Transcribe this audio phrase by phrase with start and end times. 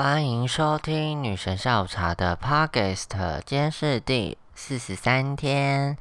[0.00, 5.98] 欢迎收听女神下午茶的 Podcast，今天是第四十三天，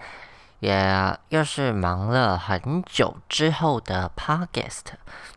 [0.59, 4.83] 也又是忙了很久之后的 Podcast。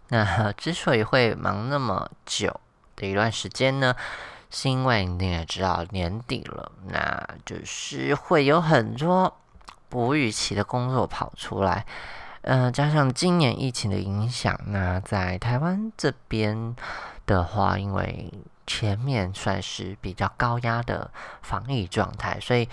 [0.09, 2.61] 那之所以会忙那么久
[2.97, 3.97] 的一段时间呢，
[4.51, 9.39] 是因为你也知道年底了，那就是会有很多
[9.89, 11.87] 不预期的工作跑出来。
[12.43, 16.75] 嗯，加上今年疫情的影响，那在台湾这边
[17.27, 18.33] 的话，因为
[18.67, 21.11] 前面算是比较高压的
[21.43, 22.67] 防疫状态，所以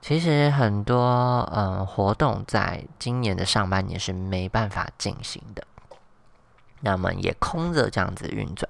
[0.00, 5.64] 其实很多嗯活动在今年的上半年是没办法进行的，
[6.80, 8.68] 那么也空着这样子运转，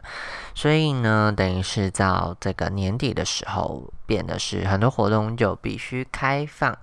[0.55, 6.77] 所以呢，等于是到这个年底的时候，变得是很多活动就必须开放，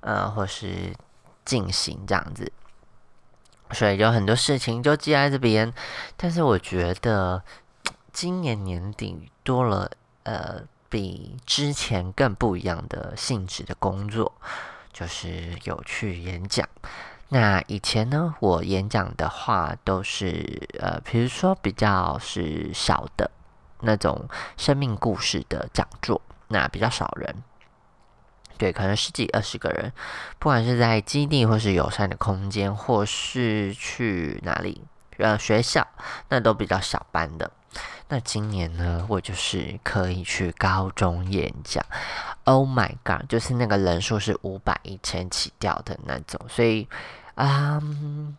[0.00, 0.94] 呃，或是
[1.46, 2.52] 进行这样子。
[3.72, 5.72] 所以有很多事情就记在这边，
[6.16, 7.42] 但是我觉得
[8.12, 9.90] 今年年底多了
[10.22, 14.32] 呃比之前更不一样的性质的工作，
[14.92, 16.68] 就是有去演讲。
[17.30, 23.28] 那以前呢，我演讲的话都是呃，比如说比较是小的
[23.80, 27.34] 那种生命故事的讲座，那比较少人。
[28.56, 29.92] 对，可能十几二十个人，
[30.38, 34.82] 不管是在基地或是友善的空间，或是去哪里，
[35.18, 35.86] 呃，学校，
[36.28, 37.50] 那都比较小班的。
[38.08, 41.84] 那今年呢，我就是可以去高中演讲。
[42.44, 46.86] Oh my god，就是那个人数是五百一千起掉的那种，所以，
[47.34, 48.36] 嗯，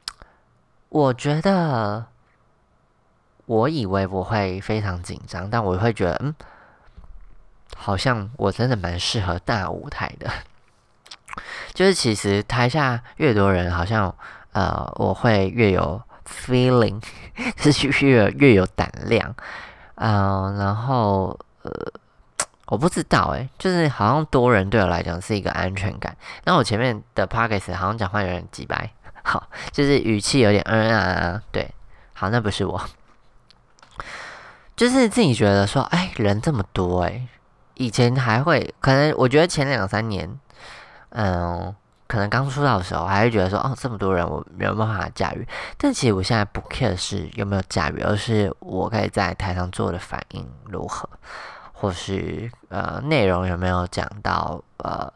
[0.89, 2.05] 我觉得，
[3.47, 6.33] 我以为我会非常紧张，但我会觉得，嗯。
[7.77, 10.31] 好像我真的蛮适合大舞台的，
[11.75, 14.13] 就是其实台下越多人，好像
[14.53, 16.99] 呃我会越有 feeling，
[17.61, 19.35] 是越越有胆量，
[19.95, 21.71] 嗯，然后呃
[22.67, 26.17] 我不知道哎，就是好像多人对我来讲是一个安全感。
[26.45, 28.89] 那我前面的 p o c k e t 好像讲话有点急白，
[29.23, 31.69] 好，就是语气有点嗯啊，对，
[32.13, 32.81] 好，那不是我，
[34.75, 37.27] 就是自己觉得说，哎，人这么多哎。
[37.75, 40.39] 以前还会可能，我觉得前两三年，
[41.09, 41.73] 嗯，
[42.07, 45.47] 可能刚出道的时候，还会觉得说，哦，这么多人，我没有办法驾驭。
[45.77, 51.09] 但其实我现在不 care 是有没有驾驭，而是我可以在台上做的反应如何，
[51.73, 55.11] 或是呃内容有没有讲到呃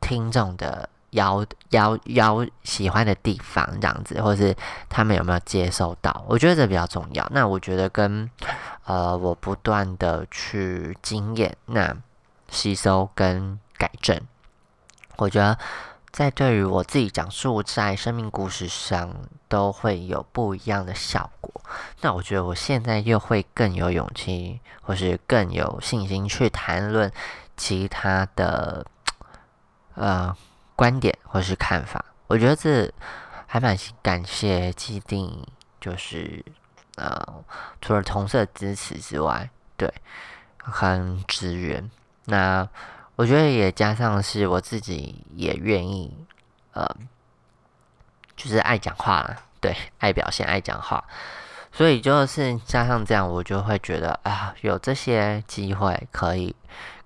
[0.00, 4.56] 听众的要要要喜欢的地方这样子，或是
[4.88, 7.26] 他们有没有接收到，我觉得这比较重要。
[7.32, 8.30] 那我觉得跟。
[8.84, 11.94] 呃，我不断的去经验、那
[12.48, 14.18] 吸收跟改正，
[15.18, 15.58] 我觉得
[16.10, 19.14] 在对于我自己讲述在生命故事上
[19.46, 21.52] 都会有不一样的效果。
[22.00, 27.12] 那我觉得我现在又会更有勇气，或是更有信心去谈论
[27.58, 28.86] 其他的
[29.96, 30.34] 呃
[30.78, 32.04] 观点或是看法。
[32.28, 32.88] 我觉得这
[33.48, 35.44] 还蛮感谢既定，
[35.80, 36.44] 就是。
[37.00, 37.44] 呃，
[37.80, 39.88] 除了同事的支持之外，对，
[40.58, 41.88] 很支援。
[42.24, 42.68] 那
[43.14, 46.12] 我觉得也加上是我自己也愿意，
[46.72, 46.84] 呃，
[48.34, 51.04] 就是爱讲话啦，对，爱表现，爱讲话。
[51.70, 56.56] 所以就是加上这样，我就会觉得啊，有这些机会可以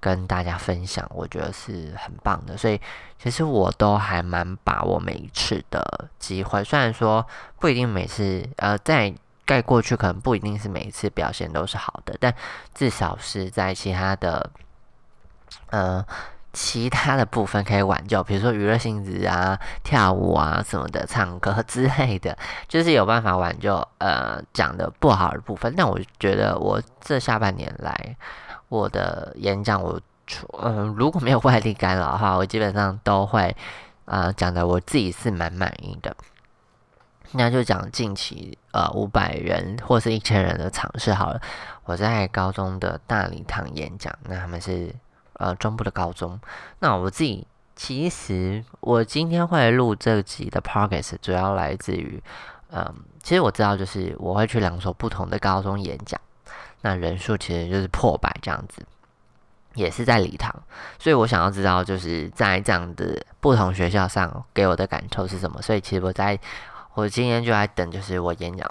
[0.02, 2.58] 跟大家分享，我觉得是很棒的。
[2.58, 2.78] 所以
[3.18, 7.26] 其实我都还蛮把握每一次的机会，虽然说
[7.58, 9.14] 不一定每次，呃，在。
[9.44, 12.32] 盖过去可能不一定是每一次表现都是好的，但
[12.72, 14.50] 至少是在其他的，
[15.70, 16.02] 呃，
[16.52, 22.38] 其他的部分可以挽救，比如说娱乐性质啊、跳舞啊什么的、唱歌之类的，
[22.68, 25.74] 就是有办法挽救呃讲的不好的部分。
[25.76, 28.16] 但我觉得我这下半年来，
[28.72, 30.00] 我的演讲我
[30.62, 33.54] 嗯如果没有外力干扰的话，我基本上都会
[34.06, 36.16] 啊讲的我自己是蛮满意的。
[37.32, 41.40] 那就讲近期呃五百人或是一千人的尝试好了。
[41.84, 44.94] 我在高中的大礼堂演讲，那他们是
[45.34, 46.40] 呃中部的高中。
[46.78, 47.46] 那我自己
[47.76, 52.22] 其实我今天会录这集的 progress，主要来自于
[52.70, 56.18] 嗯，其实我知道就是我会去两所不同的高中演讲，
[56.82, 58.86] 那人数其实就是破百这样子，
[59.74, 60.54] 也是在礼堂。
[60.98, 65.60] 所以我想要知道就是在这样的不同学校上给我的感受是什么。
[65.62, 66.38] 所以其实我在。
[66.94, 68.70] 我今天就在等，就是我演讲。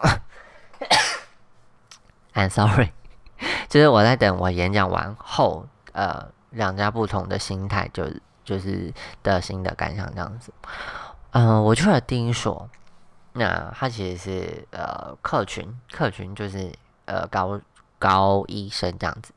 [2.35, 2.91] I'm sorry，
[3.67, 8.93] 就是我在等我演讲完后，呃，两家不同的心态，就是就是
[9.23, 10.53] 的新的感想这样子。
[11.31, 12.69] 嗯，我去了第一所，
[13.33, 16.71] 那它其实是呃客群，客群就是
[17.05, 17.59] 呃高
[18.01, 19.31] 高医生这样子。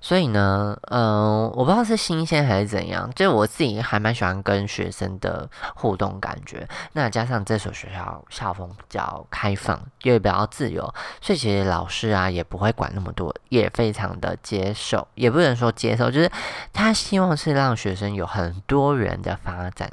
[0.00, 6.66] 所以呢，嗯，我不知道是新鲜还是怎样，就我自己还蛮喜欢跟学生的互动感觉。
[6.92, 10.82] 那加上这所学校校风比较开放，也比较自由，
[11.20, 16.30] 所以其实老师啊也不会管那么多，也非常的接受，也不能说接受，就是
[16.72, 19.90] 他希望是让学生有很多元的发展，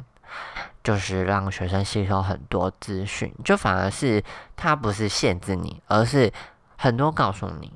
[0.84, 4.22] 就是让学生吸收很多资讯，就反而是
[4.54, 6.32] 他不是限制你，而是
[6.76, 7.72] 很多告诉你。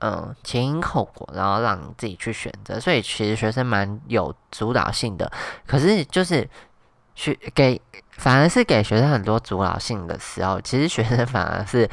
[0.00, 5.30] 嗯，前因后果，然后让你自己去选择，所以其实学生蛮有主导性的。
[5.66, 6.46] 可是就是
[7.14, 7.80] 学给，
[8.10, 11.88] 反而是给学生很多主导性的时候，其实学生反而是，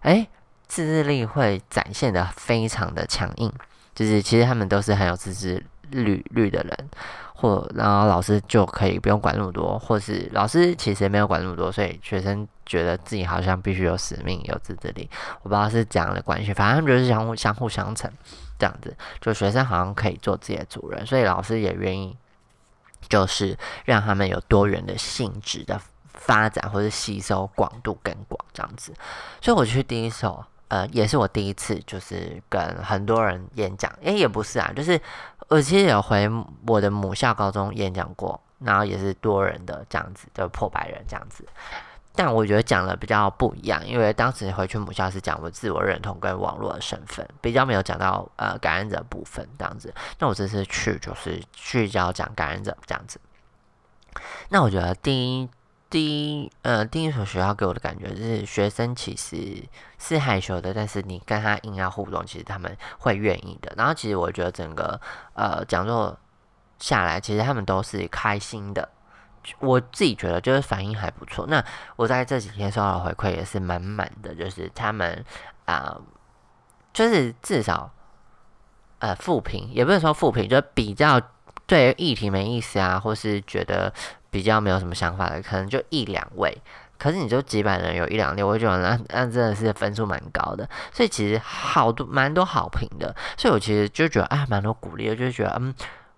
[0.00, 0.28] 哎，
[0.66, 3.50] 自制力会展现的非常的强硬。
[3.94, 6.90] 就是其实他们都是很有自制律律的人。
[7.36, 15.10] 或然后老师就可以不用管那么多，或是老师其实也没有管那么多，所以学生觉得自己好像必须有使命、有自制力。
[15.42, 18.10] 我不知道是怎样的关系，反正他们就是相互相互相成
[18.58, 18.96] 这样子。
[19.20, 22.16] 就学生好像可以做自己的主人，所以老师也愿意，
[23.08, 28.94] 就是让他们有多元的性质的发展或者吸收广度更广这样子。
[29.40, 30.44] 所以我去第一首。
[30.68, 33.92] 呃，也是我第一次，就是跟很多人演讲。
[34.02, 35.00] 诶，也不是啊，就是
[35.48, 36.28] 我其实有回
[36.66, 41.44] 我的母校高中演讲过，然后也是多人的这样子，就破百人这样子。
[42.16, 49.92] 但我觉得讲的比较不一样，因为当时回去母校是讲我自我认同跟网络的身份，比较没有讲到呃感染者部分这样子。
[50.18, 53.20] 那我这次去就是聚焦讲感染者这样子。
[54.48, 55.48] 那我觉得第一。
[55.94, 59.62] 第一，呃，第一所学校给我的感觉就是，学生其实
[59.96, 63.72] 是害羞的，但是你跟他硬要互动，其实他们会愿意的。
[63.76, 65.00] 然后，其实我觉得整个
[65.34, 66.18] 呃讲座
[66.80, 68.88] 下来，其实他们都是开心的。
[69.60, 71.46] 我自己觉得就是反应还不错。
[71.46, 71.64] 那
[71.94, 75.24] 我在这几天收到的回馈也是满满的，就是他们
[75.64, 75.96] 啊，
[76.92, 77.88] 就是至少
[78.98, 81.20] 呃复评，也不是说复评，就比较
[81.68, 83.94] 对议题没意思啊，或是觉得。
[84.34, 86.52] 比较没有什么想法的，可能就一两位，
[86.98, 95.72] 可是你就几百人有一两例，我觉得那那真的是分数蛮高的，所以其实好多蛮多好评的，所以我其实就觉得啊，蛮多鼓励我，就觉得嗯，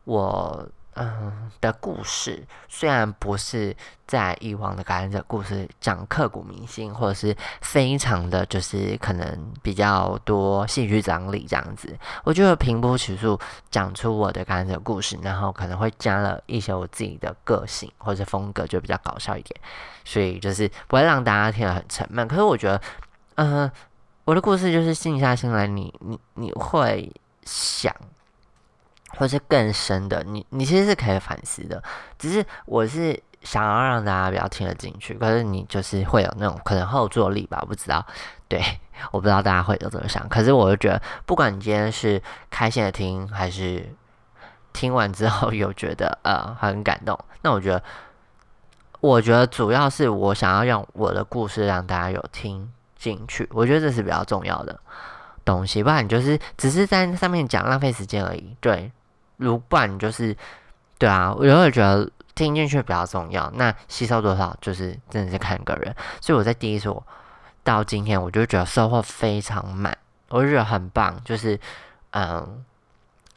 [0.05, 0.67] 我。
[0.99, 3.77] 嗯，的故事虽然不是
[4.07, 11.95] 在以往的感染者故事讲刻骨铭心，或者是非常的就是可能比较多戏剧张力这样子，
[12.25, 13.39] 我觉得平铺直述
[13.71, 19.61] 讲出我的感染者故事，然后可能会加了一些我自己的个性或者风格，就比较搞笑一点，
[20.03, 22.27] 所以就是不会让大家听得很沉闷。
[22.27, 22.81] 可是我觉得，
[23.35, 23.71] 嗯，
[24.25, 27.13] 我的故事就是静下心来，你你你会
[27.45, 27.95] 想。
[29.17, 31.83] 或是更深的，你你其实是可以反思的，
[32.19, 38.05] 只是我是想要让大家比较听得进去，可是你就是会有那种可能后坐力吧，不知道，
[38.49, 38.61] 对，
[39.13, 42.21] 我不知道大家会有怎么想，可是我就觉得，不管你今天是
[42.51, 43.89] 开心的听，还是
[44.73, 47.83] 听完之后有觉得呃很感动，那我觉得，
[49.01, 54.79] 我觉得主要是我想要用我的故事让大家有听进去，我觉得这是比较重要的
[55.45, 58.91] 东西，不然你就是只是在上面讲浪费时间而已，对。
[59.37, 60.37] 如不然就是，
[60.99, 63.51] 对啊，我有会觉得听进去比较重要。
[63.55, 65.95] 那吸收多少，就是真的是看个人。
[66.21, 67.05] 所以我在第一所
[67.63, 69.97] 到今天，我就觉得收获非常满，
[70.29, 71.21] 我就觉得很棒。
[71.25, 71.59] 就是
[72.11, 72.65] 嗯，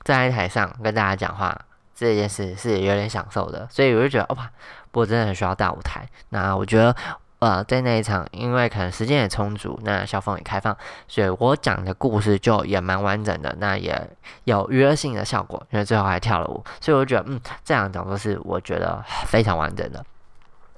[0.04, 1.56] 在台上跟大家讲话
[1.96, 4.50] 这件事是有点享受的，所以我就觉得哇，
[4.92, 6.08] 我真的很需要大舞台。
[6.30, 6.96] 那我觉得。
[7.40, 10.76] 呃，在那一场，因为可能时间也充足，那校风也开放，
[11.08, 14.10] 所以我讲的故事就也蛮完整的，那也
[14.44, 20.04] 有娱乐性的效果，因为最后还跳了舞，所以我觉得，嗯，这样讲都是我觉得非常完整的。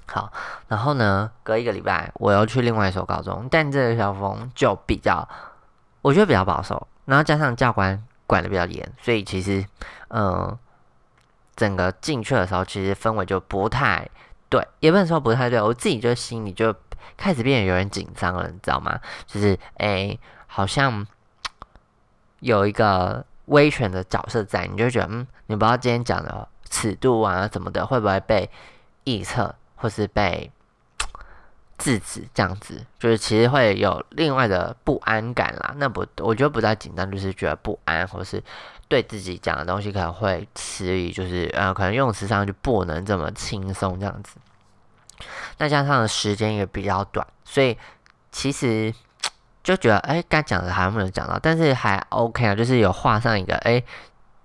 [0.06, 0.32] 好，
[0.68, 5.28] 然后呢，隔一个礼拜，我又去另外一所高中，但这个校风就比较，
[6.04, 9.66] 我觉得比较保守，然后加上教官管的比较严，所以其实，
[10.10, 10.56] 嗯，
[11.56, 14.08] 整个进去的时候，其实氛围就不太。
[14.52, 16.76] 对，也不能说不太对，我自己就心里就
[17.16, 19.00] 开始变得有点紧张了，你知道吗？
[19.26, 21.08] 就是诶，好像
[22.42, 28.50] 有一个威权的角色在，你就觉得嗯，你不知道今天讲的尺度啊什么的会不会被
[29.06, 30.52] 臆测，或是被
[31.78, 35.74] 制止这样子，就是其实会有另外的不安感啦。
[35.78, 38.44] 那不，我觉得不太紧张，就是觉得不安，或是。
[38.92, 44.36] 对自己讲的东西可能会迟疑，就是呃，可能用词上就不能这么轻松这样子。
[45.60, 47.78] 那加上时间也比较短，所以
[48.34, 48.94] 其实
[49.64, 53.82] 就觉得哎，该讲的还没有讲到，但是还 OK 啊，就是有画上一个哎，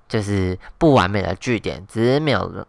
[0.08, 2.64] 就是不完美的句点，只是没有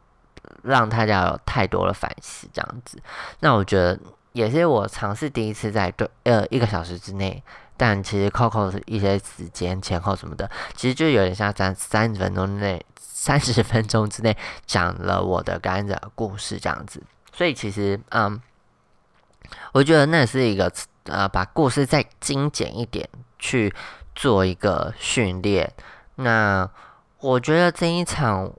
[0.64, 3.00] 让大家有太多的反思这样子。
[3.42, 4.00] 那我觉得
[4.32, 7.44] 也是我尝试第一次在对呃一个小时之内
[7.78, 17.02] 但其实 Coco 一些时间前后什么的，其实就有点像在三十分钟内、三十分钟之内讲了我的感染者故事这样子。
[17.32, 18.42] 所以其实，嗯，
[19.72, 20.72] 我觉得那是一个
[21.04, 23.08] 呃，把故事再精简一点
[23.38, 23.74] 去
[24.16, 25.72] 做一个训练。
[26.16, 26.68] 那
[27.20, 28.52] 我觉得这一场，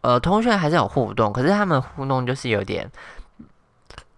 [0.00, 2.90] 呃，同学还是有互动，可是他们互动就是有点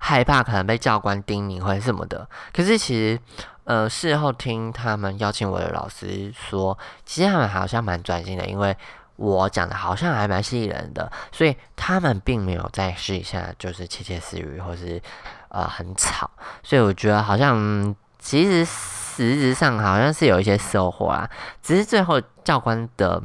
[0.05, 2.29] 害怕，可能被教官叮咛或什么的。
[2.53, 3.19] 可是其实。
[3.67, 8.77] 呃，事后听他们邀请我的老师说，其实他们好像蛮专心的，因为
[9.17, 15.01] 我讲的好像还蛮吸引人的，所以他们并没有再试一下，就是窃窃私语或是
[15.49, 16.31] 呃很吵，
[16.63, 21.27] 所以我觉得好像其实实质上好像是有一些收获啊，
[21.63, 23.23] 只是最后教官的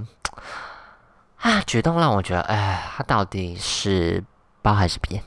[1.42, 4.24] 啊举动让我觉得，哎，他到底是
[4.62, 5.22] 包还是编？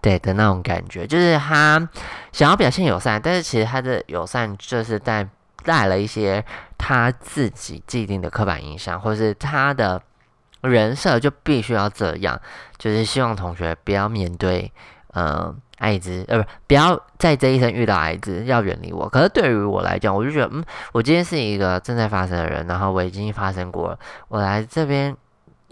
[0.00, 1.88] 对的那种感觉，就是他
[2.32, 5.26] 想要表现友善，但是其实他的友善就是带
[5.64, 6.44] 带了一些
[6.76, 10.00] 他自己既定的刻板印象，或是他的
[10.62, 12.40] 人设就必须要这样，
[12.78, 14.72] 就是希望同学不要面对
[15.12, 19.08] 呃艾滋，呃不不要在这一生遇到艾滋，要远离我。
[19.08, 23.98] 可是对于我来讲，我就觉得，嗯，我今天是一个正在发生的人，然后我已经发生过了，
[24.28, 25.16] 我来这边。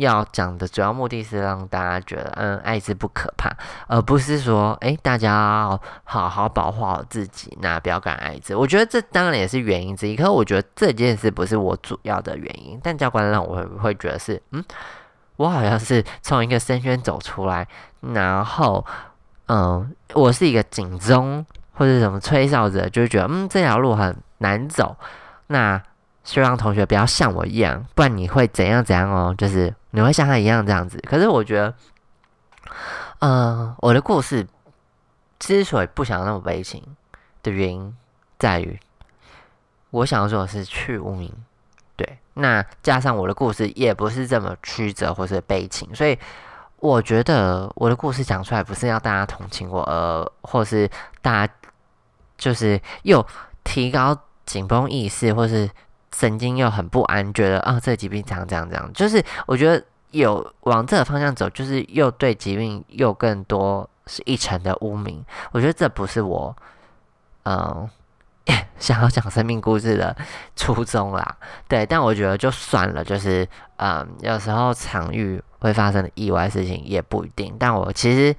[0.01, 3.51] 要讲的主要目的是让大家觉得，嗯，艾滋不可怕，
[3.87, 8.55] 而不是说，哎，大家要好好保护好自己，那不要感染艾滋。
[8.55, 12.81] 我觉得这当然也是原因之一，可是我觉得这件事不是我主要的原因。
[12.83, 14.65] 但教官让我会觉得是，嗯，
[15.37, 17.69] 我好像是从一个深渊走出来，
[18.01, 18.85] 然后，
[19.47, 24.97] 嗯，我是一个警钟或者什么吹哨者，就觉得，嗯，这条路很难走。
[25.49, 25.83] 那
[26.25, 29.75] 希望同学不要像我一样，不然你会怎样怎样哦，就是。
[29.93, 31.75] 你会像他一样这样子，可是我觉得，
[33.19, 34.47] 嗯，我的故事
[35.39, 36.83] 之所以不想那么悲情
[37.43, 37.97] 的原因，
[38.39, 38.79] 在于
[39.91, 41.33] 我想要做的是去无名，
[41.97, 46.19] 对，那加上我的故事也不是这么曲折或是悲情，所以
[46.77, 50.89] 我觉得我的故事讲出来不是要大家同情我，呃，或是
[51.21, 51.53] 大家
[52.39, 53.27] 就是又
[53.65, 54.17] 提高
[54.47, 55.69] 紧绷意识，或是。
[56.13, 65.25] 神经又很不安，觉得啊，这个疾病这样这样这样，就是我觉得有往这个方向走，就是又对疾病又更多是一层的污名。
[65.53, 66.55] 我觉得这不是我
[67.45, 67.89] 嗯
[68.79, 70.17] 想要讲生命故事的
[70.57, 71.37] 初衷啦。
[71.69, 77.55] 对，但我觉得就算了，就是嗯，有时候场域会发生的意外事情也不一定。
[77.57, 78.35] 但我其实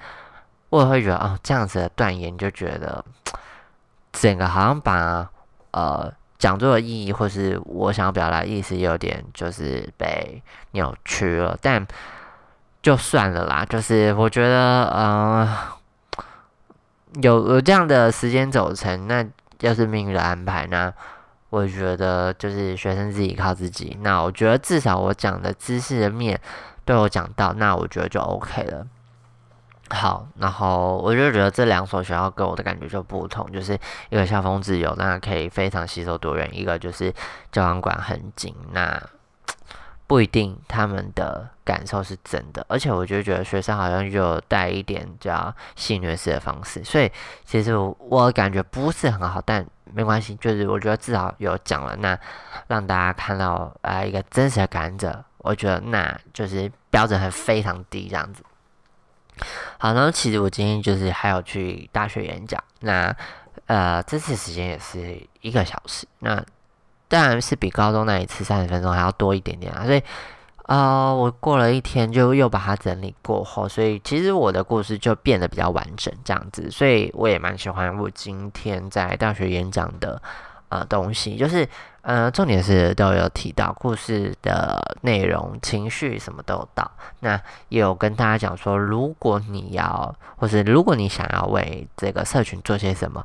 [0.69, 3.05] 我也会觉得哦，这样子的断言就觉得
[4.11, 5.29] 整个好像把
[5.71, 6.13] 呃。
[6.41, 11.55] 讲座的意义，或是我想要表达意思，有点就是被扭曲了。
[11.61, 11.85] 但
[12.81, 15.47] 就算了啦，就是我觉得，嗯，
[17.21, 19.23] 有有这样的时间走程，那
[19.59, 20.91] 要是命运的安排，那
[21.51, 23.95] 我觉得就是学生自己靠自己。
[24.01, 26.41] 那我觉得至少我讲的知识的面
[26.83, 28.87] 都有讲到，那我觉得就 OK 了。
[29.93, 33.77] 好，然后我就觉得这两所学校给我的感觉就不同，就是
[34.09, 37.13] 一个校风自由，那可以非常吸收多元；一个就是
[37.51, 39.01] 教养管很紧，那
[40.07, 42.65] 不一定他们的感受是真的。
[42.69, 47.11] 而且我就觉得学生好像就带一点叫性虐式的方式，所以
[47.45, 52.17] 其实我感觉不是很好，但没关系，就是我觉得至少有讲了，那
[52.67, 58.41] 让大家看到啊一个真实的感染者，我觉得那就是标准很非常低这样子。
[59.77, 63.15] 好，然后其实我今天就是还要去大学演讲，那
[63.65, 66.43] 呃这次时间也是一个小时，那
[67.07, 70.01] 当然是比高中那一次三十分钟还要多一点点啊，所以
[70.67, 80.21] 呃我过了一天就又把它整理过后，所以其实我的故事就变得比较完整这样子，所以我也蛮喜欢我今天在大学演讲的
[80.69, 81.67] 呃东西，就是。
[82.01, 86.89] 呃，重点是都有提到故事的内容、情绪什么都有到。
[87.19, 87.39] 那
[87.69, 93.23] 也有跟大家讲说，如果你要，或是如果你想要为这个社群做些什么，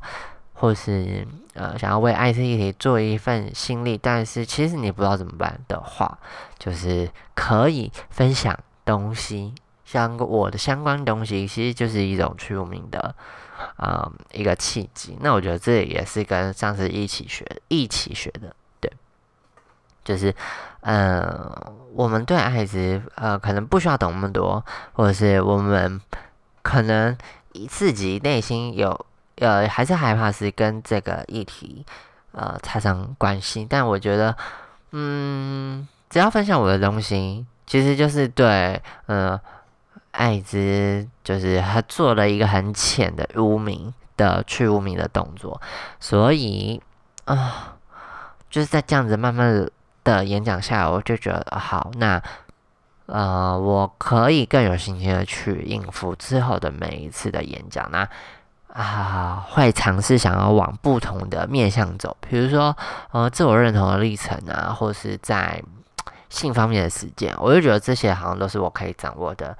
[0.53, 6.19] 或是呃想要为爱这议题做一份心力，但是其实你不知道怎么办的话，
[6.59, 9.55] 就是可以分享东西，
[9.85, 13.15] 像我的相关东西，其实就是一种去无名的。
[13.75, 15.17] 啊，一个契机。
[15.19, 18.55] 那我觉得这也是跟上次一起学、一起学的。
[20.07, 20.33] 就是，
[20.83, 21.29] 嗯，
[21.93, 25.99] 我们对艾滋，呃，可能不需要懂那么多，或者是我们
[26.61, 27.17] 可能
[27.67, 31.85] 自己内心有，呃，还是害怕是跟这个议题，
[32.31, 33.67] 呃，插上关系。
[33.69, 34.33] 但我觉得，
[34.91, 39.37] 嗯，只要分享我的东西，其实就是对，嗯，
[40.11, 45.59] 艾滋就是他做了一个很浅的污名的去污名的动作，
[45.99, 46.81] 所以
[47.25, 47.73] 啊。
[48.49, 49.69] 就是在这样子慢慢
[50.07, 52.21] 的演讲下来，我就觉得好，那
[53.07, 57.89] 呃，我可以更有信心的去应付之后的每一次的演讲。
[57.91, 58.07] 那
[58.73, 62.75] 啊，会尝试想要往不同的面向走，比如说
[63.11, 65.61] 呃，自我认同的历程啊，或是在
[66.29, 69.57] 性方面的实践，我就觉得这些好像都是我可以掌握的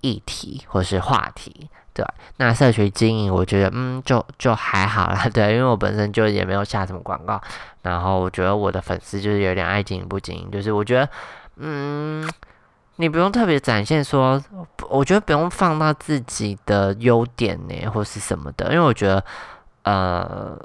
[0.00, 1.68] 议题或是话题。
[1.92, 2.04] 对，
[2.36, 5.28] 那社群经营，我觉得嗯，就就还好啦。
[5.34, 7.40] 对，因为我本身就也没有下什么广告，
[7.82, 11.08] 然后我觉得我的粉丝就是有点爱经营不经营，就是我觉得
[11.56, 12.28] 嗯，
[12.96, 14.42] 你不用特别展现说，
[14.88, 19.24] 我觉得不用放大自己的优点呢，或是什么的，因为我觉得
[19.84, 20.58] 呃。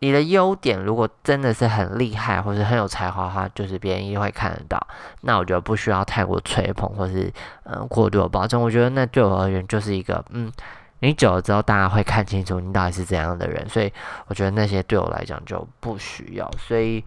[0.00, 4.78] 你的优点如果真的是很厉害，或是很有才华的话，就是别人一定会看得到。
[5.22, 7.32] 那我觉得不需要太过吹捧，或是
[7.64, 8.60] 嗯过度的保证。
[8.60, 10.52] 我觉得那对我而言就是一个嗯，
[11.00, 13.66] 你久了之后，大家会看清楚你到底是怎样的人。
[13.70, 13.90] 所以
[14.26, 16.50] 我觉得那些对我来讲就不需要。
[16.58, 17.02] 所以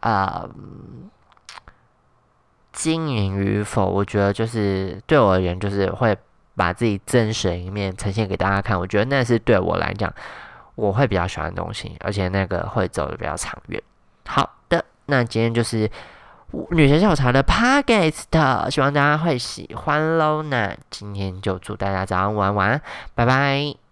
[0.00, 0.44] 啊，
[2.72, 6.16] 经营与否，我觉得就是对我而言，就是会
[6.56, 8.76] 把自己真实的一面呈现给大家看。
[8.76, 10.12] 我觉得那是对我来讲。
[10.74, 13.82] 我会比较喜欢的东西，而且那个会走的比较长远。
[14.26, 15.90] 好的，那今天就是
[16.70, 20.42] 女神下午茶的 podcast，希望大家会喜欢喽。
[20.42, 22.80] 那今天就祝大家早上晚安，
[23.14, 23.91] 拜拜。